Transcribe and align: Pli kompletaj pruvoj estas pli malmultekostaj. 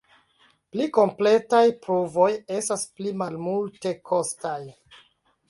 Pli 0.75 0.87
kompletaj 0.97 1.61
pruvoj 1.83 2.31
estas 2.57 2.87
pli 2.97 3.15
malmultekostaj. 3.21 4.59